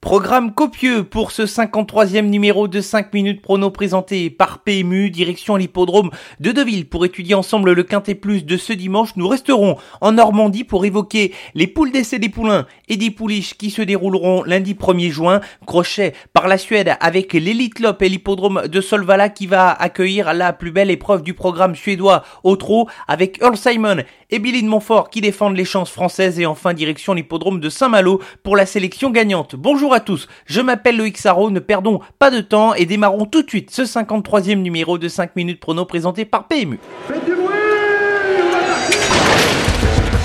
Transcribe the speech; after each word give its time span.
Programme 0.00 0.54
copieux 0.54 1.04
pour 1.04 1.30
ce 1.30 1.42
53e 1.42 2.22
numéro 2.22 2.68
de 2.68 2.80
5 2.80 3.12
minutes 3.12 3.42
prono 3.42 3.70
présenté 3.70 4.30
par 4.30 4.60
PMU, 4.60 5.10
direction 5.10 5.56
l'hippodrome 5.56 6.08
de 6.40 6.52
Deauville 6.52 6.88
pour 6.88 7.04
étudier 7.04 7.34
ensemble 7.34 7.74
le 7.74 7.82
quintet 7.82 8.14
plus 8.14 8.46
de 8.46 8.56
ce 8.56 8.72
dimanche. 8.72 9.14
Nous 9.16 9.28
resterons 9.28 9.76
en 10.00 10.12
Normandie 10.12 10.64
pour 10.64 10.86
évoquer 10.86 11.34
les 11.54 11.66
poules 11.66 11.92
d'essai 11.92 12.18
des 12.18 12.30
poulains 12.30 12.66
et 12.88 12.96
des 12.96 13.10
pouliches 13.10 13.58
qui 13.58 13.70
se 13.70 13.82
dérouleront 13.82 14.42
lundi 14.42 14.72
1er 14.72 15.10
juin. 15.10 15.40
Crochet 15.66 16.14
par 16.32 16.48
la 16.48 16.56
Suède 16.56 16.96
avec 17.00 17.34
l'Elite 17.34 17.78
Lop 17.78 18.00
et 18.00 18.08
l'hippodrome 18.08 18.68
de 18.68 18.80
Solvala 18.80 19.28
qui 19.28 19.46
va 19.46 19.70
accueillir 19.70 20.32
la 20.32 20.54
plus 20.54 20.70
belle 20.70 20.90
épreuve 20.90 21.22
du 21.22 21.34
programme 21.34 21.76
suédois 21.76 22.24
au 22.42 22.56
trot 22.56 22.88
avec 23.06 23.38
Earl 23.42 23.58
Simon 23.58 23.98
et 24.30 24.38
Billy 24.38 24.62
de 24.62 24.68
Montfort 24.68 25.10
qui 25.10 25.20
défendent 25.20 25.58
les 25.58 25.64
chances 25.66 25.90
françaises 25.90 26.40
et 26.40 26.46
enfin 26.46 26.72
direction 26.72 27.12
l'hippodrome 27.12 27.60
de 27.60 27.68
Saint-Malo 27.68 28.22
pour 28.42 28.56
la 28.56 28.64
sélection 28.64 29.10
gagnante. 29.10 29.56
Bonjour 29.56 29.89
Bonjour 29.90 30.02
à 30.02 30.04
tous, 30.04 30.28
je 30.46 30.60
m'appelle 30.60 30.96
Loïc 30.96 31.18
Sarro, 31.18 31.50
ne 31.50 31.58
perdons 31.58 31.98
pas 32.20 32.30
de 32.30 32.40
temps 32.40 32.74
et 32.74 32.86
démarrons 32.86 33.26
tout 33.26 33.42
de 33.42 33.48
suite 33.48 33.72
ce 33.72 33.82
53e 33.82 34.62
numéro 34.62 34.98
de 34.98 35.08
5 35.08 35.34
minutes 35.34 35.58
prono 35.58 35.84
présenté 35.84 36.24
par 36.24 36.46
PMU. 36.46 36.78
Faites 37.08 37.24
du 37.24 37.34
bruit 37.34 37.48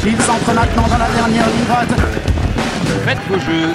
Il 0.05 0.21
s'entre 0.21 0.53
maintenant 0.53 0.87
dans 0.87 0.99
la 0.99 1.09
dernière 1.09 1.47
ligne 1.47 1.65
Faites 3.05 3.17
vos 3.27 3.39
jeux. 3.39 3.69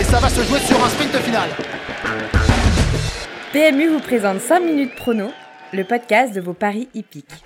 Et 0.00 0.02
ça 0.02 0.18
va 0.18 0.30
se 0.30 0.42
jouer 0.44 0.60
sur 0.60 0.82
un 0.82 0.88
sprint 0.88 1.16
final. 1.16 1.50
PMU 3.52 3.88
vous 3.88 4.00
présente 4.00 4.40
5 4.40 4.60
minutes 4.60 4.94
prono, 4.94 5.30
le 5.74 5.84
podcast 5.84 6.34
de 6.34 6.40
vos 6.40 6.54
paris 6.54 6.88
hippiques. 6.94 7.44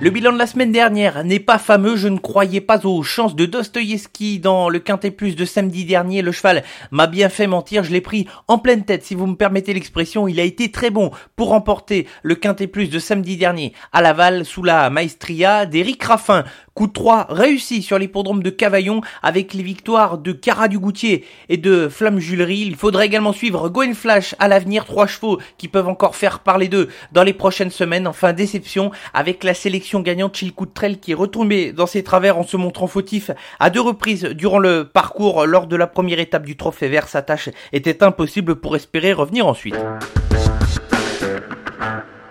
Le 0.00 0.10
bilan 0.10 0.32
de 0.32 0.38
la 0.38 0.46
semaine 0.46 0.70
dernière 0.70 1.24
n'est 1.24 1.40
pas 1.40 1.58
fameux, 1.58 1.96
je 1.96 2.06
ne 2.06 2.18
croyais 2.18 2.60
pas 2.60 2.86
aux 2.86 3.02
chances 3.02 3.34
de 3.34 3.46
Dostoïevski 3.46 4.38
dans 4.38 4.68
le 4.68 4.78
Quintet 4.78 5.10
Plus 5.10 5.34
de 5.34 5.44
samedi 5.44 5.84
dernier. 5.84 6.22
Le 6.22 6.30
cheval 6.30 6.62
m'a 6.92 7.08
bien 7.08 7.28
fait 7.28 7.48
mentir, 7.48 7.82
je 7.82 7.90
l'ai 7.90 8.00
pris 8.00 8.28
en 8.46 8.58
pleine 8.58 8.84
tête 8.84 9.04
si 9.04 9.16
vous 9.16 9.26
me 9.26 9.34
permettez 9.34 9.74
l'expression. 9.74 10.28
Il 10.28 10.38
a 10.38 10.44
été 10.44 10.70
très 10.70 10.90
bon 10.90 11.10
pour 11.34 11.48
remporter 11.48 12.06
le 12.22 12.36
Quintet 12.36 12.68
Plus 12.68 12.90
de 12.90 13.00
samedi 13.00 13.36
dernier 13.36 13.72
à 13.92 14.00
Laval 14.00 14.44
sous 14.44 14.62
la 14.62 14.88
maestria 14.88 15.66
d'Éric 15.66 16.04
Raffin. 16.04 16.44
Coup 16.78 16.86
de 16.86 16.92
3 16.92 17.26
réussi 17.28 17.82
sur 17.82 17.98
l'hippodrome 17.98 18.40
de 18.40 18.50
Cavaillon 18.50 19.00
avec 19.20 19.52
les 19.52 19.64
victoires 19.64 20.16
de 20.16 20.30
Cara 20.30 20.68
du 20.68 20.78
Goutier 20.78 21.24
et 21.48 21.56
de 21.56 21.88
Flamme 21.88 22.20
Julerie. 22.20 22.60
Il 22.68 22.76
faudrait 22.76 23.06
également 23.06 23.32
suivre 23.32 23.68
Gwen 23.68 23.96
Flash 23.96 24.36
à 24.38 24.46
l'avenir, 24.46 24.84
trois 24.84 25.08
chevaux 25.08 25.40
qui 25.56 25.66
peuvent 25.66 25.88
encore 25.88 26.14
faire 26.14 26.38
parler 26.38 26.68
d'eux 26.68 26.86
dans 27.10 27.24
les 27.24 27.32
prochaines 27.32 27.72
semaines. 27.72 28.06
Enfin, 28.06 28.32
déception 28.32 28.92
avec 29.12 29.42
la 29.42 29.54
sélection 29.54 30.02
gagnante 30.02 30.36
Chilcoutrel 30.36 31.00
qui 31.00 31.10
est 31.10 31.16
retombée 31.16 31.72
dans 31.72 31.88
ses 31.88 32.04
travers 32.04 32.38
en 32.38 32.44
se 32.44 32.56
montrant 32.56 32.86
fautif 32.86 33.32
à 33.58 33.70
deux 33.70 33.80
reprises 33.80 34.22
durant 34.22 34.60
le 34.60 34.84
parcours 34.84 35.46
lors 35.46 35.66
de 35.66 35.74
la 35.74 35.88
première 35.88 36.20
étape 36.20 36.46
du 36.46 36.56
trophée 36.56 36.86
vert. 36.86 37.08
Sa 37.08 37.22
tâche 37.22 37.48
était 37.72 38.04
impossible 38.04 38.54
pour 38.54 38.76
espérer 38.76 39.12
revenir 39.12 39.48
ensuite. 39.48 39.74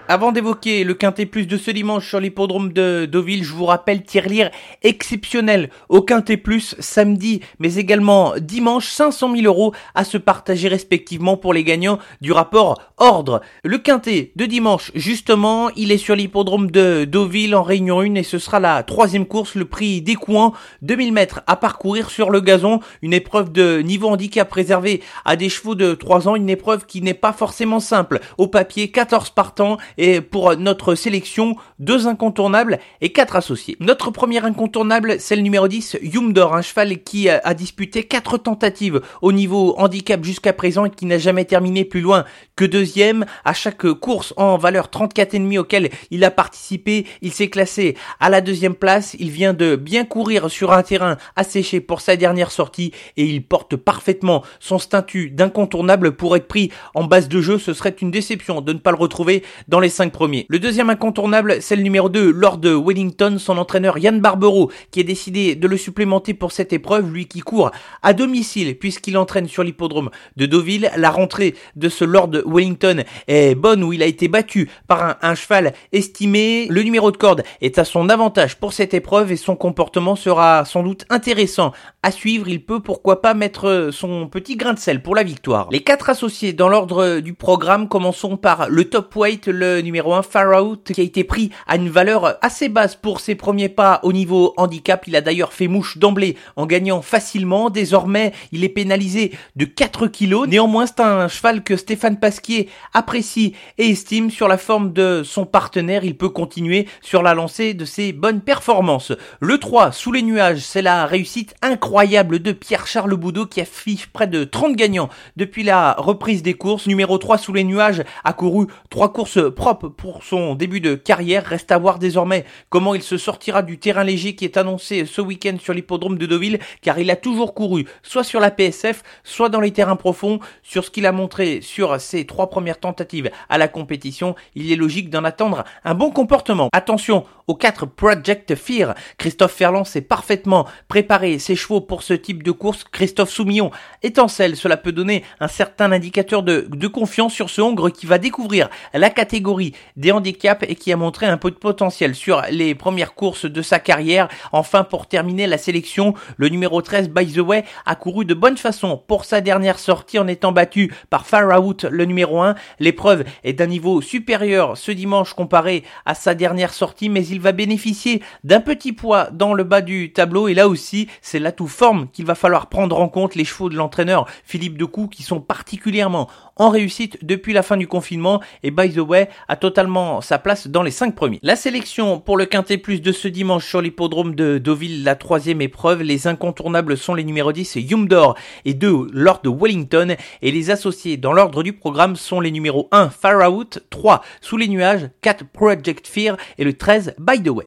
Avant 0.10 0.32
d'évoquer 0.32 0.86
le 0.86 0.94
quintet 0.94 1.26
plus 1.26 1.48
de 1.48 1.58
ce 1.58 1.70
dimanche 1.70 2.08
sur 2.08 2.22
l'hippodrome 2.22 2.72
de 2.72 3.06
Deauville, 3.12 3.44
je 3.44 3.52
vous 3.52 3.66
rappelle 3.66 4.04
tirelire 4.04 4.52
exceptionnel 4.82 5.70
au 5.90 6.02
quintet 6.02 6.38
plus 6.38 6.78
samedi, 6.80 7.42
mais 7.60 7.76
également 7.76 8.34
dimanche 8.40 8.88
500 8.88 9.36
000 9.36 9.46
euros 9.48 9.74
à 9.96 10.06
se 10.06 10.18
partager 10.18 10.70
respectivement 10.70 11.36
pour 11.36 11.54
les 11.54 11.66
gagnants 11.66 12.00
du 12.22 12.32
rapport 12.32 12.82
ordre. 12.96 13.42
Le 13.66 13.80
quintet 13.80 14.32
de 14.38 14.46
dimanche, 14.46 14.94
justement, 14.96 15.72
il 15.76 15.92
est 15.92 15.98
sur 15.98 16.16
l'hippodrome 16.16 16.72
de 16.72 17.04
Deauville 17.04 17.54
en 17.54 17.64
Réunion 17.64 18.00
1 18.00 18.16
et 18.16 18.24
ce 18.24 18.40
sera 18.40 18.62
la 18.62 18.84
troisième 18.84 19.26
course, 19.26 19.56
le 19.56 19.66
prix 19.66 20.02
des 20.02 20.16
couants, 20.16 20.54
2000 20.84 21.12
mètres 21.12 21.42
à 21.48 21.58
parcourir 21.58 22.10
sur 22.12 22.30
le 22.30 22.40
gazon, 22.40 22.80
une 23.02 23.12
épreuve 23.12 23.52
de 23.52 23.82
niveau 23.82 24.08
handicap 24.08 24.50
réservée 24.54 25.02
à 25.26 25.36
des 25.36 25.50
chevaux 25.50 25.76
de 25.76 25.96
3 25.96 26.30
ans, 26.30 26.38
une 26.38 26.50
épreuve 26.50 26.86
qui 26.86 27.02
n'est 27.02 27.14
pas 27.14 27.34
forcément 27.34 27.82
simple. 27.82 28.22
Au 28.38 28.48
papier, 28.48 28.90
14 28.90 29.32
partants 29.32 29.78
et 29.98 30.22
pour 30.22 30.56
notre 30.58 30.96
sélection, 30.96 31.56
deux 31.80 32.08
incontournables 32.08 32.80
et 33.02 33.12
quatre 33.12 33.36
associés. 33.36 33.78
Notre 33.80 34.12
premier 34.12 34.44
incontournable, 34.44 35.18
c'est 35.20 35.36
le 35.36 35.42
numéro 35.42 35.68
10, 35.68 35.98
Yumdor, 36.02 36.56
un 36.56 36.62
cheval 36.62 37.04
qui 37.04 37.30
a, 37.30 37.54
disputé 37.54 38.04
quatre 38.04 38.38
tentatives 38.38 39.02
au 39.22 39.32
niveau 39.32 39.76
handicap 39.78 40.24
jusqu'à 40.24 40.54
présent 40.54 40.86
et 40.86 40.90
qui 40.90 41.06
n'a 41.06 41.18
jamais 41.18 41.46
terminé 41.46 41.86
plus 41.86 42.02
loin 42.02 42.26
que 42.56 42.66
deuxième 42.66 43.26
à 43.46 43.54
chaque 43.54 43.92
course 43.94 44.34
en 44.38 44.58
valeur 44.58 44.88
34,5 44.88 45.58
auquel 45.60 45.90
il 46.12 46.24
a 46.24 46.32
participé. 46.32 47.06
Il 47.22 47.32
s'est 47.32 47.50
classé 47.50 47.96
à 48.20 48.30
la 48.30 48.42
deuxième 48.42 48.76
place. 48.76 49.16
Il 49.20 49.32
vient 49.32 49.54
de 49.54 49.76
bien 49.76 50.06
courir 50.06 50.50
sur 50.50 50.72
un 50.72 50.84
terrain 50.84 51.18
asséché 51.36 51.80
pour 51.80 52.02
sa 52.02 52.16
dernière 52.16 52.52
sortie 52.52 52.92
et 53.16 53.26
il 53.26 53.44
porte 53.44 53.76
parfaitement 53.76 54.44
son 54.60 54.78
statut 54.78 55.32
d'incontournable 55.32 56.16
pour 56.16 56.36
être 56.36 56.48
pris 56.48 56.72
en 56.94 57.06
base 57.06 57.28
de 57.28 57.42
jeu. 57.42 57.58
Ce 57.58 57.74
serait 57.74 57.96
une 58.02 58.12
déception 58.12 58.62
de 58.62 58.74
ne 58.74 58.80
pas 58.80 58.92
le 58.92 58.98
retrouver 58.98 59.44
dans 59.68 59.80
les 59.80 59.87
cinq 59.90 60.12
premiers. 60.12 60.46
Le 60.50 60.60
deuxième 60.60 60.90
incontournable, 60.90 61.58
c'est 61.62 61.76
le 61.76 61.82
numéro 61.82 62.10
2, 62.10 62.32
Lord 62.32 62.62
Wellington, 62.64 63.38
son 63.40 63.58
entraîneur 63.58 63.98
Yann 63.98 64.20
Barbero, 64.20 64.72
qui 64.92 65.00
a 65.00 65.04
décidé 65.04 65.56
de 65.56 65.68
le 65.68 65.78
supplémenter 65.78 66.34
pour 66.34 66.52
cette 66.52 66.74
épreuve, 66.74 67.12
lui 67.12 67.28
qui 67.28 67.40
court 67.40 67.72
à 68.04 68.14
domicile 68.14 68.78
puisqu'il 68.78 69.18
entraîne 69.18 69.48
sur 69.48 69.64
l'hippodrome 69.64 70.10
de 70.36 70.46
Deauville. 70.46 70.92
La 70.96 71.12
rentrée 71.12 71.56
de 71.76 71.90
ce 71.90 72.06
Lord 72.06 72.32
Wellington 72.46 73.04
est 73.28 73.56
bonne 73.56 73.84
où 73.84 73.94
il 73.94 74.04
a 74.04 74.06
été 74.06 74.28
battu 74.28 74.70
par 74.88 75.18
un, 75.22 75.36
cheval 75.36 75.74
estimé. 75.92 76.68
Le 76.70 76.84
numéro 76.84 77.12
de 77.12 77.18
corde 77.18 77.44
est 77.62 77.78
à 77.80 77.86
son 77.86 78.10
avantage 78.10 78.58
pour 78.58 78.74
cette 78.74 78.94
épreuve 78.94 79.32
et 79.32 79.38
son 79.38 79.56
comportement 79.56 80.16
sera 80.16 80.66
sans 80.66 80.84
doute 80.84 81.06
intéressant 81.10 81.72
à 82.04 82.12
suivre. 82.12 82.48
Il 82.48 82.64
peut 82.64 82.80
pourquoi 82.80 83.22
pas 83.22 83.34
mettre 83.34 83.90
son 83.92 84.28
petit 84.28 84.56
grain 84.56 84.74
de 84.74 84.80
sel 84.80 85.02
pour 85.02 85.16
la 85.16 85.24
victoire. 85.24 85.68
Les 85.72 85.82
quatre 85.82 86.10
associés 86.10 86.54
dans 86.54 86.70
l'ordre 86.70 87.20
du 87.20 87.34
programme, 87.34 87.88
commençons 87.88 88.38
par 88.38 88.70
le 88.70 88.86
top 88.86 89.16
weight, 89.16 89.48
le 89.48 89.77
numéro 89.82 90.14
1 90.14 90.22
Far 90.22 90.64
Out, 90.64 90.92
qui 90.94 91.02
a 91.02 91.04
été 91.04 91.24
pris 91.24 91.52
à 91.68 91.76
une 91.76 91.90
valeur 91.90 92.38
assez 92.42 92.70
basse 92.70 92.96
pour 92.96 93.20
ses 93.20 93.36
premiers 93.36 93.70
pas 93.70 94.00
au 94.04 94.14
niveau 94.14 94.54
handicap. 94.58 95.08
Il 95.08 95.16
a 95.16 95.22
d'ailleurs 95.22 95.54
fait 95.54 95.68
mouche 95.68 95.98
d'emblée 95.98 96.36
en 96.56 96.66
gagnant 96.66 97.02
facilement. 97.02 97.70
Désormais, 97.70 98.34
il 98.52 98.64
est 98.64 98.70
pénalisé 98.70 99.32
de 99.56 99.66
4 99.66 100.08
kilos. 100.08 100.48
Néanmoins, 100.48 100.86
c'est 100.86 101.02
un 101.02 101.28
cheval 101.28 101.64
que 101.64 101.78
Stéphane 101.78 102.20
Pasquier 102.20 102.70
apprécie 102.94 103.54
et 103.78 103.90
estime 103.90 104.32
sur 104.32 104.48
la 104.48 104.58
forme 104.58 104.94
de 104.94 105.24
son 105.24 105.46
partenaire. 105.46 106.04
Il 106.04 106.18
peut 106.18 106.30
continuer 106.30 106.88
sur 107.02 107.24
la 107.24 107.34
lancée 107.34 107.74
de 107.74 107.86
ses 107.86 108.14
bonnes 108.14 108.42
performances. 108.42 109.14
Le 109.40 109.58
3, 109.58 109.92
sous 109.92 110.12
les 110.12 110.22
nuages, 110.22 110.60
c'est 110.60 110.82
la 110.82 111.06
réussite 111.06 111.56
incroyable 111.62 112.40
de 112.40 112.52
Pierre-Charles 112.52 113.16
Boudot 113.16 113.46
qui 113.46 113.62
affiche 113.62 114.08
près 114.08 114.28
de 114.28 114.44
30 114.44 114.76
gagnants 114.76 115.10
depuis 115.36 115.64
la 115.64 115.94
reprise 115.98 116.44
des 116.44 116.54
courses. 116.54 116.88
Numéro 116.88 117.18
3, 117.18 117.38
sous 117.38 117.54
les 117.54 117.64
nuages, 117.64 118.04
a 118.24 118.34
couru 118.34 118.68
3 118.90 119.14
courses 119.14 119.40
pour 119.76 120.24
son 120.24 120.56
début 120.56 120.82
de 120.82 120.96
carrière. 120.96 121.46
Reste 121.46 121.72
à 121.72 121.78
voir 121.78 122.00
désormais 122.00 122.46
comment 122.70 122.96
il 122.96 123.02
se 123.02 123.18
sortira 123.18 123.62
du 123.62 123.78
terrain 123.78 124.04
léger 124.04 124.36
qui 124.36 124.46
est 124.46 124.58
annoncé 124.58 125.06
ce 125.06 125.22
week-end 125.22 125.58
sur 125.60 125.74
l'hippodrome 125.74 126.18
de 126.18 126.26
Deauville 126.26 126.60
car 126.82 127.00
il 127.00 127.12
a 127.12 127.16
toujours 127.16 127.54
couru 127.54 127.86
soit 128.04 128.24
sur 128.24 128.40
la 128.40 128.52
PSF, 128.52 129.04
soit 129.24 129.50
dans 129.50 129.62
les 129.62 129.72
terrains 129.72 129.96
profonds. 129.96 130.40
Sur 130.64 130.86
ce 130.86 130.92
qu'il 130.92 131.06
a 131.06 131.12
montré 131.12 131.62
sur 131.62 132.00
ses 132.00 132.26
trois 132.26 132.50
premières 132.50 132.80
tentatives 132.80 133.30
à 133.50 133.58
la 133.58 133.68
compétition, 133.68 134.36
il 134.56 134.72
est 134.72 134.76
logique 134.76 135.10
d'en 135.10 135.24
attendre 135.24 135.64
un 135.84 135.94
bon 135.94 136.12
comportement. 136.12 136.70
Attention 136.74 137.26
aux 137.48 137.56
4 137.56 137.86
Project 137.86 138.56
Fear. 138.56 138.94
Christophe 139.18 139.54
Ferland 139.54 139.86
s'est 139.86 140.02
parfaitement 140.02 140.68
préparé 140.88 141.40
ses 141.40 141.56
chevaux 141.56 141.82
pour 141.82 142.04
ce 142.04 142.14
type 142.14 142.44
de 142.44 142.52
course. 142.52 142.84
Christophe 142.84 143.32
Soumillon 143.32 143.72
étincelle, 144.04 144.56
cela 144.56 144.78
peut 144.78 144.92
donner 144.92 145.24
un 145.40 145.48
certain 145.48 145.92
indicateur 145.92 146.44
de, 146.44 146.68
de 146.70 146.88
confiance 146.88 147.34
sur 147.34 147.50
ce 147.50 147.62
Hongre 147.62 147.92
qui 147.92 148.06
va 148.06 148.18
découvrir 148.18 148.70
la 148.94 149.10
catégorie 149.10 149.74
des 149.96 150.12
handicaps 150.12 150.66
et 150.68 150.76
qui 150.76 150.92
a 150.92 150.98
montré 150.98 151.26
un 151.26 151.38
peu 151.38 151.50
de 151.52 151.56
potentiel 151.56 152.16
sur 152.16 152.42
les 152.50 152.76
premières 152.76 153.14
courses 153.14 153.46
de 153.46 153.62
sa 153.62 153.80
carrière. 153.80 154.28
Enfin, 154.52 154.84
pour 154.84 155.08
terminer 155.08 155.48
la 155.48 155.58
sélection, 155.58 156.14
le 156.36 156.50
numéro 156.50 156.82
13, 156.82 157.10
By 157.10 157.26
the 157.32 157.40
Way, 157.40 157.64
a 157.86 157.96
couru 157.96 158.26
de 158.26 158.34
bonne 158.34 158.58
façon 158.58 159.02
pour 159.08 159.26
sa 159.26 159.42
dernière 159.42 159.80
sortie 159.80 160.20
en 160.20 160.28
étant 160.28 160.52
battu 160.52 160.94
par 161.10 161.26
Far 161.26 161.64
Out, 161.64 161.86
le 161.86 162.06
numéro 162.06 162.42
1. 162.42 162.56
L'épreuve 162.80 163.24
est 163.44 163.54
d'un 163.54 163.68
niveau 163.68 164.02
supérieur 164.02 164.78
ce 164.78 164.92
dimanche 164.92 165.34
comparé 165.34 165.84
à 166.06 166.14
sa 166.14 166.36
dernière 166.36 166.74
sortie, 166.74 167.10
mais 167.10 167.26
il 167.26 167.37
va 167.40 167.52
bénéficier 167.52 168.22
d'un 168.44 168.62
petit 168.62 168.94
poids 168.94 169.30
dans 169.32 169.54
le 169.54 169.64
bas 169.64 169.82
du 169.82 170.12
tableau. 170.14 170.48
Et 170.48 170.54
là 170.54 170.68
aussi, 170.68 171.08
c'est 171.22 171.40
l'atout 171.40 171.68
forme 171.68 172.08
qu'il 172.12 172.26
va 172.26 172.36
falloir 172.36 172.68
prendre 172.68 173.00
en 173.00 173.10
compte 173.10 173.36
les 173.36 173.46
chevaux 173.46 173.70
de 173.70 173.76
l'entraîneur 173.76 174.28
Philippe 174.44 174.78
Decou 174.78 175.08
qui 175.08 175.24
sont 175.24 175.40
particulièrement 175.40 176.30
en 176.56 176.70
réussite 176.70 177.24
depuis 177.24 177.54
la 177.54 177.64
fin 177.64 177.78
du 177.78 177.88
confinement. 177.88 178.42
Et 178.64 178.72
By 178.72 178.92
the 178.92 179.00
Way 179.00 179.30
a 179.48 179.56
totalement 179.56 180.22
sa 180.22 180.40
place 180.40 180.68
dans 180.68 180.84
les 180.84 180.92
5 180.92 181.16
premiers. 181.16 181.40
La 181.44 181.56
sélection 181.56 182.20
pour 182.20 182.38
le 182.38 182.46
Quintet 182.46 182.78
Plus 182.78 183.02
de 183.02 183.12
ce 183.12 183.28
dimanche 183.28 183.66
sur 183.66 183.82
l'hippodrome 183.82 184.36
de 184.36 184.58
Deauville, 184.58 185.04
la 185.04 185.16
troisième 185.16 185.62
épreuve, 185.62 186.02
les 186.02 186.28
incontournables 186.28 186.98
sont 186.98 187.14
les 187.14 187.24
numéros 187.24 187.52
10 187.52 187.76
Yumdor 187.76 188.36
et 188.66 188.74
2 188.74 189.08
Lord 189.12 189.42
Wellington. 189.46 190.16
Et 190.42 190.52
les 190.52 190.70
associés 190.72 191.18
dans 191.18 191.34
l'ordre 191.34 191.64
du 191.64 191.74
programme 191.74 192.16
sont 192.16 192.40
les 192.40 192.52
numéros 192.52 192.88
1 192.92 193.10
Far 193.10 193.52
Out, 193.52 193.80
3 193.90 194.24
Sous 194.42 194.58
les 194.58 194.68
nuages, 194.68 195.10
4 195.22 195.46
Project 195.46 196.08
Fear 196.08 196.38
et 196.58 196.64
le 196.64 196.74
13 196.74 197.16
By 197.28 197.44
the 197.44 197.50
Way. 197.50 197.66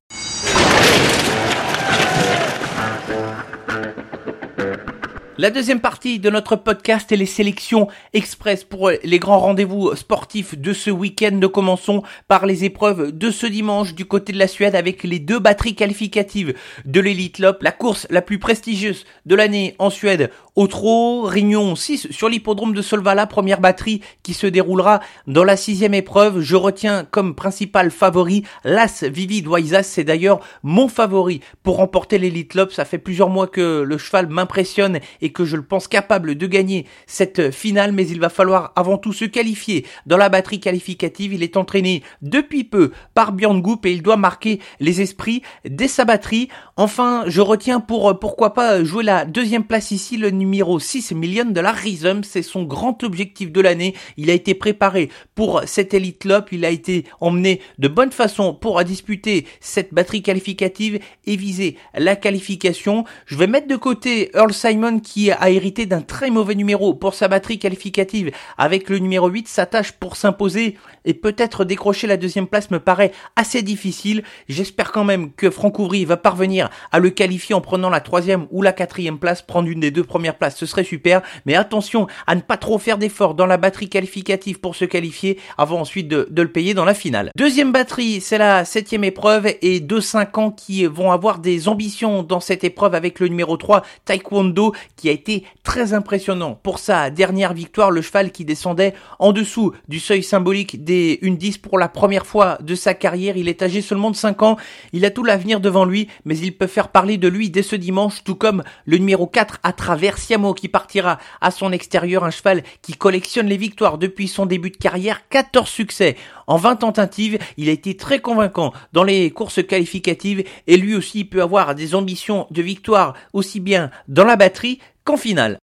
La 5.40 5.50
deuxième 5.50 5.80
partie 5.80 6.18
de 6.18 6.28
notre 6.28 6.56
podcast 6.56 7.12
est 7.12 7.16
les 7.16 7.24
sélections 7.24 7.88
express 8.12 8.62
pour 8.62 8.90
les 8.90 9.18
grands 9.18 9.38
rendez-vous 9.38 9.94
sportifs 9.96 10.56
de 10.56 10.74
ce 10.74 10.90
week-end. 10.90 11.30
Nous 11.32 11.48
commençons 11.48 12.02
par 12.28 12.44
les 12.44 12.64
épreuves 12.64 13.10
de 13.12 13.30
ce 13.30 13.46
dimanche 13.46 13.94
du 13.94 14.04
côté 14.04 14.34
de 14.34 14.38
la 14.38 14.48
Suède 14.48 14.74
avec 14.74 15.02
les 15.02 15.18
deux 15.18 15.38
batteries 15.38 15.74
qualificatives 15.74 16.52
de 16.84 17.00
l'Elite 17.00 17.38
Lop, 17.38 17.62
la 17.62 17.72
course 17.72 18.06
la 18.10 18.20
plus 18.20 18.38
prestigieuse 18.38 19.06
de 19.24 19.34
l'année 19.34 19.76
en 19.78 19.88
Suède 19.88 20.30
au 20.56 20.66
trot, 20.66 21.22
Réunion 21.22 21.76
6 21.76 22.08
sur 22.10 22.28
l'hippodrome 22.28 22.74
de 22.74 22.82
Solvala, 22.82 23.26
première 23.26 23.60
batterie 23.60 24.00
qui 24.22 24.34
se 24.34 24.46
déroulera 24.46 25.00
dans 25.26 25.44
la 25.44 25.56
sixième 25.56 25.94
épreuve. 25.94 26.40
Je 26.40 26.56
retiens 26.56 27.04
comme 27.04 27.34
principal 27.34 27.90
favori 27.90 28.42
l'As 28.64 29.04
Vivid 29.04 29.46
Waisas, 29.46 29.84
c'est 29.84 30.04
d'ailleurs 30.04 30.40
mon 30.62 30.88
favori 30.88 31.40
pour 31.62 31.76
remporter 31.76 32.18
l'Elite 32.18 32.54
Lop. 32.54 32.72
Ça 32.72 32.84
fait 32.84 32.98
plusieurs 32.98 33.30
mois 33.30 33.46
que 33.46 33.82
le 33.82 33.98
cheval 33.98 34.28
m'impressionne 34.28 35.00
et 35.20 35.32
que 35.32 35.44
je 35.44 35.56
le 35.56 35.62
pense 35.62 35.88
capable 35.88 36.34
de 36.34 36.46
gagner 36.46 36.86
cette 37.06 37.52
finale, 37.52 37.92
mais 37.92 38.06
il 38.08 38.20
va 38.20 38.28
falloir 38.28 38.72
avant 38.76 38.98
tout 38.98 39.12
se 39.12 39.24
qualifier 39.24 39.86
dans 40.06 40.16
la 40.16 40.28
batterie 40.28 40.60
qualificative. 40.60 41.32
Il 41.32 41.42
est 41.42 41.56
entraîné 41.56 42.02
depuis 42.22 42.64
peu 42.64 42.90
par 43.14 43.32
Björn 43.32 43.60
Goop 43.60 43.86
et 43.86 43.92
il 43.92 44.02
doit 44.02 44.16
marquer 44.16 44.60
les 44.80 45.00
esprits 45.00 45.42
dès 45.64 45.88
sa 45.88 46.04
batterie. 46.04 46.48
Enfin, 46.76 47.24
je 47.26 47.40
retiens 47.40 47.80
pour 47.80 48.18
pourquoi 48.18 48.52
pas 48.54 48.82
jouer 48.82 49.04
la 49.04 49.24
deuxième 49.24 49.64
place 49.64 49.90
ici 49.90 50.16
le 50.16 50.30
numéro 50.40 50.80
6 50.80 51.12
million 51.12 51.44
de 51.44 51.60
la 51.60 51.70
Rhythm. 51.70 52.22
C'est 52.24 52.42
son 52.42 52.64
grand 52.64 53.04
objectif 53.04 53.52
de 53.52 53.60
l'année. 53.60 53.94
Il 54.16 54.30
a 54.30 54.32
été 54.32 54.54
préparé 54.54 55.10
pour 55.36 55.62
cette 55.66 55.94
Elite 55.94 56.24
Lop. 56.24 56.48
Il 56.50 56.64
a 56.64 56.70
été 56.70 57.04
emmené 57.20 57.60
de 57.78 57.86
bonne 57.86 58.10
façon 58.10 58.54
pour 58.54 58.82
disputer 58.82 59.46
cette 59.60 59.94
batterie 59.94 60.22
qualificative 60.22 60.98
et 61.26 61.36
viser 61.36 61.76
la 61.94 62.16
qualification. 62.16 63.04
Je 63.26 63.36
vais 63.36 63.46
mettre 63.46 63.68
de 63.68 63.76
côté 63.76 64.30
Earl 64.34 64.52
Simon 64.52 64.98
qui 64.98 65.30
a 65.30 65.50
hérité 65.50 65.86
d'un 65.86 66.02
très 66.02 66.30
mauvais 66.30 66.54
numéro 66.54 66.94
pour 66.94 67.14
sa 67.14 67.28
batterie 67.28 67.58
qualificative 67.58 68.32
avec 68.58 68.88
le 68.88 68.98
numéro 68.98 69.28
8. 69.28 69.46
Sa 69.46 69.66
tâche 69.66 69.92
pour 69.92 70.16
s'imposer 70.16 70.76
et 71.04 71.14
peut-être 71.14 71.64
décrocher 71.64 72.06
la 72.06 72.16
deuxième 72.16 72.46
place 72.46 72.70
me 72.70 72.80
paraît 72.80 73.12
assez 73.36 73.62
difficile. 73.62 74.24
J'espère 74.48 74.90
quand 74.92 75.04
même 75.04 75.32
que 75.32 75.50
Franck 75.50 75.78
Ouvry 75.78 76.04
va 76.04 76.16
parvenir 76.16 76.70
à 76.92 76.98
le 76.98 77.10
qualifier 77.10 77.54
en 77.54 77.60
prenant 77.60 77.90
la 77.90 78.00
troisième 78.00 78.46
ou 78.50 78.62
la 78.62 78.72
quatrième 78.72 79.18
place, 79.18 79.42
prendre 79.42 79.68
une 79.68 79.80
des 79.80 79.90
deux 79.90 80.04
premières 80.04 80.29
places, 80.36 80.56
ce 80.56 80.66
serait 80.66 80.84
super. 80.84 81.22
Mais 81.46 81.54
attention 81.54 82.06
à 82.26 82.34
ne 82.34 82.40
pas 82.40 82.56
trop 82.56 82.78
faire 82.78 82.98
d'efforts 82.98 83.34
dans 83.34 83.46
la 83.46 83.56
batterie 83.56 83.88
qualificative 83.88 84.60
pour 84.60 84.76
se 84.76 84.84
qualifier 84.84 85.38
avant 85.58 85.80
ensuite 85.80 86.08
de, 86.08 86.26
le 86.30 86.52
payer 86.52 86.74
dans 86.74 86.84
la 86.84 86.94
finale. 86.94 87.30
Deuxième 87.36 87.72
batterie, 87.72 88.20
c'est 88.20 88.38
la 88.38 88.64
septième 88.64 89.04
épreuve 89.04 89.46
et 89.62 89.80
deux 89.80 90.00
5 90.00 90.38
ans 90.38 90.50
qui 90.50 90.86
vont 90.86 91.12
avoir 91.12 91.38
des 91.38 91.68
ambitions 91.68 92.22
dans 92.22 92.40
cette 92.40 92.64
épreuve 92.64 92.94
avec 92.94 93.20
le 93.20 93.28
numéro 93.28 93.56
3, 93.56 93.82
Taekwondo, 94.04 94.74
qui 94.96 95.08
a 95.08 95.12
été 95.12 95.44
très 95.62 95.92
impressionnant 95.92 96.58
pour 96.62 96.78
sa 96.78 97.10
dernière 97.10 97.52
victoire, 97.52 97.90
le 97.90 98.02
cheval 98.02 98.32
qui 98.32 98.44
descendait 98.44 98.94
en 99.18 99.32
dessous 99.32 99.72
du 99.88 100.00
seuil 100.00 100.22
symbolique 100.22 100.84
des 100.84 101.18
10 101.22 101.58
pour 101.58 101.78
la 101.78 101.88
première 101.88 102.26
fois 102.26 102.58
de 102.60 102.74
sa 102.74 102.94
carrière. 102.94 103.36
Il 103.36 103.48
est 103.48 103.62
âgé 103.62 103.82
seulement 103.82 104.10
de 104.10 104.16
5 104.16 104.42
ans, 104.42 104.56
il 104.92 105.04
a 105.04 105.10
tout 105.10 105.24
l'avenir 105.24 105.60
devant 105.60 105.84
lui, 105.84 106.08
mais 106.24 106.38
il 106.38 106.56
peut 106.56 106.66
faire 106.66 106.88
parler 106.88 107.18
de 107.18 107.28
lui 107.28 107.50
dès 107.50 107.62
ce 107.62 107.76
dimanche, 107.76 108.24
tout 108.24 108.34
comme 108.34 108.62
le 108.86 108.98
numéro 108.98 109.26
4 109.26 109.58
à 109.62 109.72
travers 109.72 110.18
Qui 110.56 110.68
partira 110.68 111.18
à 111.40 111.50
son 111.50 111.72
extérieur, 111.72 112.22
un 112.22 112.30
cheval 112.30 112.62
qui 112.82 112.92
collectionne 112.92 113.48
les 113.48 113.56
victoires 113.56 113.98
depuis 113.98 114.28
son 114.28 114.46
début 114.46 114.70
de 114.70 114.76
carrière, 114.76 115.28
14 115.28 115.68
succès 115.68 116.16
en 116.46 116.56
20 116.56 116.76
tentatives, 116.76 117.38
il 117.56 117.68
a 117.68 117.72
été 117.72 117.96
très 117.96 118.20
convaincant 118.20 118.72
dans 118.92 119.02
les 119.02 119.30
courses 119.30 119.66
qualificatives 119.66 120.44
et 120.68 120.76
lui 120.76 120.94
aussi 120.94 121.24
peut 121.24 121.42
avoir 121.42 121.74
des 121.74 121.96
ambitions 121.96 122.46
de 122.50 122.62
victoire 122.62 123.14
aussi 123.32 123.58
bien 123.58 123.90
dans 124.06 124.24
la 124.24 124.36
batterie 124.36 124.78
qu'en 125.04 125.16
finale. 125.16 125.58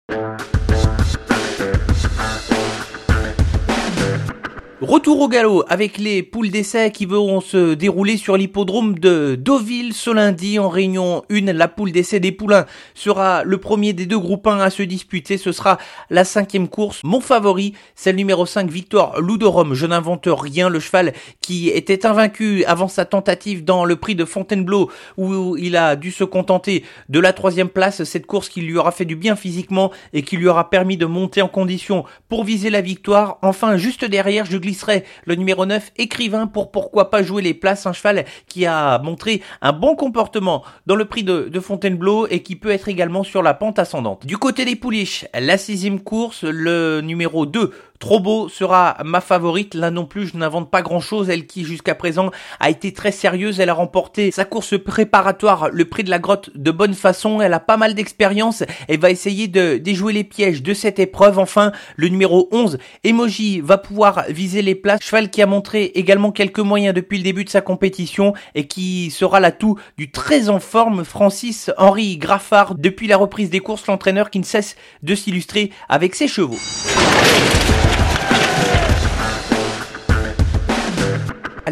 Retour 4.82 5.20
au 5.20 5.28
galop 5.28 5.62
avec 5.68 5.96
les 5.96 6.24
poules 6.24 6.50
d'essai 6.50 6.90
qui 6.90 7.06
vont 7.06 7.40
se 7.40 7.74
dérouler 7.74 8.16
sur 8.16 8.36
l'hippodrome 8.36 8.98
de 8.98 9.36
Deauville 9.36 9.92
ce 9.94 10.10
lundi 10.10 10.58
en 10.58 10.68
réunion 10.68 11.22
1. 11.30 11.52
La 11.52 11.68
poule 11.68 11.92
d'essai 11.92 12.18
des 12.18 12.32
poulains 12.32 12.66
sera 12.92 13.44
le 13.44 13.58
premier 13.58 13.92
des 13.92 14.06
deux 14.06 14.18
groupes 14.18 14.44
1 14.44 14.58
à 14.58 14.70
se 14.70 14.82
disputer. 14.82 15.38
Ce 15.38 15.52
sera 15.52 15.78
la 16.10 16.24
cinquième 16.24 16.66
course. 16.66 16.98
Mon 17.04 17.20
favori, 17.20 17.74
c'est 17.94 18.10
le 18.10 18.16
numéro 18.16 18.44
5, 18.44 18.68
Victor 18.68 19.20
Ludorum. 19.20 19.72
Je 19.74 19.86
n'invente 19.86 20.26
rien. 20.26 20.68
Le 20.68 20.80
cheval 20.80 21.12
qui 21.40 21.68
était 21.68 22.04
invaincu 22.04 22.64
avant 22.64 22.88
sa 22.88 23.04
tentative 23.04 23.64
dans 23.64 23.84
le 23.84 23.94
prix 23.94 24.16
de 24.16 24.24
Fontainebleau 24.24 24.90
où 25.16 25.56
il 25.58 25.76
a 25.76 25.94
dû 25.94 26.10
se 26.10 26.24
contenter 26.24 26.82
de 27.08 27.20
la 27.20 27.32
troisième 27.32 27.68
place. 27.68 28.02
Cette 28.02 28.26
course 28.26 28.48
qui 28.48 28.62
lui 28.62 28.76
aura 28.76 28.90
fait 28.90 29.04
du 29.04 29.14
bien 29.14 29.36
physiquement 29.36 29.92
et 30.12 30.22
qui 30.22 30.36
lui 30.36 30.48
aura 30.48 30.70
permis 30.70 30.96
de 30.96 31.06
monter 31.06 31.40
en 31.40 31.48
condition 31.48 32.04
pour 32.28 32.42
viser 32.42 32.68
la 32.68 32.80
victoire. 32.80 33.38
Enfin, 33.42 33.76
juste 33.76 34.04
derrière, 34.04 34.44
je 34.44 34.56
glisse 34.56 34.71
serait 34.74 35.04
le 35.24 35.34
numéro 35.34 35.66
9, 35.66 35.92
écrivain 35.96 36.46
pour 36.46 36.70
pourquoi 36.70 37.10
pas 37.10 37.22
jouer 37.22 37.42
les 37.42 37.54
places, 37.54 37.86
un 37.86 37.92
cheval 37.92 38.24
qui 38.46 38.66
a 38.66 38.98
montré 38.98 39.42
un 39.60 39.72
bon 39.72 39.96
comportement 39.96 40.64
dans 40.86 40.96
le 40.96 41.04
prix 41.04 41.24
de, 41.24 41.48
de 41.48 41.60
Fontainebleau 41.60 42.26
et 42.28 42.42
qui 42.42 42.56
peut 42.56 42.70
être 42.70 42.88
également 42.88 43.24
sur 43.24 43.42
la 43.42 43.54
pente 43.54 43.78
ascendante. 43.78 44.26
Du 44.26 44.38
côté 44.38 44.64
des 44.64 44.76
pouliches, 44.76 45.26
la 45.34 45.58
sixième 45.58 46.00
course, 46.00 46.44
le 46.44 47.00
numéro 47.00 47.46
2, 47.46 47.72
Trop 48.02 48.18
beau 48.18 48.48
sera 48.48 48.96
ma 49.04 49.20
favorite. 49.20 49.74
Là 49.74 49.92
non 49.92 50.06
plus, 50.06 50.26
je 50.26 50.36
n'invente 50.36 50.72
pas 50.72 50.82
grand 50.82 50.98
chose. 50.98 51.30
Elle 51.30 51.46
qui 51.46 51.64
jusqu'à 51.64 51.94
présent 51.94 52.32
a 52.58 52.68
été 52.68 52.92
très 52.92 53.12
sérieuse. 53.12 53.60
Elle 53.60 53.70
a 53.70 53.74
remporté 53.74 54.32
sa 54.32 54.44
course 54.44 54.76
préparatoire, 54.76 55.68
le 55.70 55.84
prix 55.84 56.02
de 56.02 56.10
la 56.10 56.18
grotte 56.18 56.50
de 56.56 56.72
bonne 56.72 56.94
façon. 56.94 57.40
Elle 57.40 57.52
a 57.52 57.60
pas 57.60 57.76
mal 57.76 57.94
d'expérience. 57.94 58.64
Elle 58.88 58.98
va 58.98 59.10
essayer 59.10 59.46
de 59.46 59.76
déjouer 59.76 60.12
les 60.12 60.24
pièges 60.24 60.64
de 60.64 60.74
cette 60.74 60.98
épreuve. 60.98 61.38
Enfin, 61.38 61.70
le 61.94 62.08
numéro 62.08 62.48
11, 62.50 62.78
Emoji, 63.04 63.60
va 63.60 63.78
pouvoir 63.78 64.24
viser 64.28 64.62
les 64.62 64.74
places. 64.74 65.00
Cheval 65.00 65.30
qui 65.30 65.40
a 65.40 65.46
montré 65.46 65.84
également 65.94 66.32
quelques 66.32 66.58
moyens 66.58 66.96
depuis 66.96 67.18
le 67.18 67.24
début 67.24 67.44
de 67.44 67.50
sa 67.50 67.60
compétition 67.60 68.34
et 68.56 68.66
qui 68.66 69.12
sera 69.12 69.38
l'atout 69.38 69.78
du 69.96 70.10
très 70.10 70.48
en 70.48 70.58
forme 70.58 71.04
Francis 71.04 71.70
Henri 71.78 72.16
Graffard. 72.16 72.74
Depuis 72.74 73.06
la 73.06 73.16
reprise 73.16 73.48
des 73.48 73.60
courses, 73.60 73.86
l'entraîneur 73.86 74.30
qui 74.30 74.40
ne 74.40 74.44
cesse 74.44 74.74
de 75.04 75.14
s'illustrer 75.14 75.70
avec 75.88 76.16
ses 76.16 76.26
chevaux. 76.26 76.58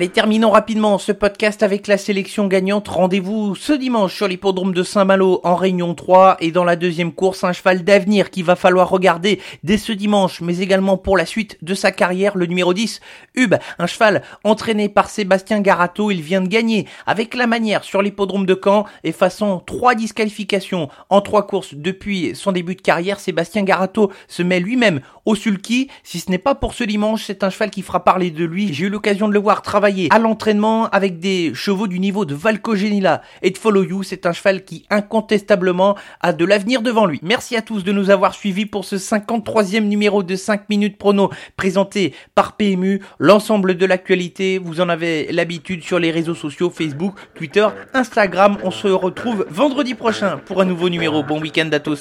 Allez, 0.00 0.08
terminons 0.08 0.50
rapidement 0.50 0.96
ce 0.96 1.12
podcast 1.12 1.62
avec 1.62 1.86
la 1.86 1.98
sélection 1.98 2.46
gagnante. 2.46 2.88
Rendez-vous 2.88 3.54
ce 3.54 3.74
dimanche 3.74 4.16
sur 4.16 4.28
l'hippodrome 4.28 4.72
de 4.72 4.82
Saint-Malo 4.82 5.42
en 5.44 5.56
Réunion 5.56 5.94
3 5.94 6.38
et 6.40 6.52
dans 6.52 6.64
la 6.64 6.76
deuxième 6.76 7.12
course, 7.12 7.44
un 7.44 7.52
cheval 7.52 7.84
d'avenir 7.84 8.30
qu'il 8.30 8.46
va 8.46 8.56
falloir 8.56 8.88
regarder 8.88 9.42
dès 9.62 9.76
ce 9.76 9.92
dimanche, 9.92 10.40
mais 10.40 10.60
également 10.60 10.96
pour 10.96 11.18
la 11.18 11.26
suite 11.26 11.58
de 11.60 11.74
sa 11.74 11.92
carrière, 11.92 12.38
le 12.38 12.46
numéro 12.46 12.72
10, 12.72 13.02
Hub, 13.34 13.54
un 13.78 13.86
cheval 13.86 14.22
entraîné 14.42 14.88
par 14.88 15.10
Sébastien 15.10 15.60
Garato. 15.60 16.10
Il 16.10 16.22
vient 16.22 16.40
de 16.40 16.48
gagner 16.48 16.86
avec 17.04 17.34
la 17.34 17.46
manière 17.46 17.84
sur 17.84 18.00
l'hippodrome 18.00 18.46
de 18.46 18.58
Caen 18.58 18.86
et 19.04 19.12
façon 19.12 19.62
trois 19.66 19.94
disqualifications 19.94 20.88
en 21.10 21.20
trois 21.20 21.46
courses 21.46 21.74
depuis 21.74 22.34
son 22.34 22.52
début 22.52 22.74
de 22.74 22.80
carrière. 22.80 23.20
Sébastien 23.20 23.64
Garato 23.64 24.10
se 24.28 24.42
met 24.42 24.60
lui-même 24.60 25.02
au 25.26 25.34
sulky. 25.34 25.90
Si 26.04 26.20
ce 26.20 26.30
n'est 26.30 26.38
pas 26.38 26.54
pour 26.54 26.72
ce 26.72 26.84
dimanche, 26.84 27.24
c'est 27.26 27.44
un 27.44 27.50
cheval 27.50 27.68
qui 27.68 27.82
fera 27.82 28.02
parler 28.02 28.30
de 28.30 28.46
lui. 28.46 28.72
J'ai 28.72 28.86
eu 28.86 28.88
l'occasion 28.88 29.28
de 29.28 29.34
le 29.34 29.40
voir 29.40 29.60
travailler 29.60 29.89
à 30.10 30.18
l'entraînement 30.18 30.88
avec 30.88 31.18
des 31.18 31.52
chevaux 31.54 31.86
du 31.86 31.98
niveau 32.00 32.24
de 32.24 32.34
Valco 32.34 32.74
Genila 32.74 33.22
et 33.42 33.50
de 33.50 33.58
Follow 33.58 33.82
You. 33.82 34.02
C'est 34.02 34.26
un 34.26 34.32
cheval 34.32 34.64
qui 34.64 34.86
incontestablement 34.90 35.96
a 36.20 36.32
de 36.32 36.44
l'avenir 36.44 36.82
devant 36.82 37.06
lui. 37.06 37.20
Merci 37.22 37.56
à 37.56 37.62
tous 37.62 37.84
de 37.84 37.92
nous 37.92 38.10
avoir 38.10 38.34
suivis 38.34 38.66
pour 38.66 38.84
ce 38.84 38.96
53e 38.96 39.84
numéro 39.84 40.22
de 40.22 40.36
5 40.36 40.68
minutes 40.68 40.98
prono 40.98 41.30
présenté 41.56 42.14
par 42.34 42.56
PMU. 42.56 43.00
L'ensemble 43.18 43.76
de 43.76 43.86
l'actualité, 43.86 44.58
vous 44.58 44.80
en 44.80 44.88
avez 44.88 45.30
l'habitude 45.32 45.82
sur 45.82 45.98
les 45.98 46.10
réseaux 46.10 46.34
sociaux 46.34 46.70
Facebook, 46.70 47.14
Twitter, 47.34 47.66
Instagram. 47.94 48.58
On 48.62 48.70
se 48.70 48.88
retrouve 48.88 49.46
vendredi 49.50 49.94
prochain 49.94 50.38
pour 50.44 50.60
un 50.60 50.64
nouveau 50.64 50.88
numéro. 50.88 51.22
Bon 51.22 51.40
week-end 51.40 51.68
à 51.72 51.80
tous. 51.80 52.00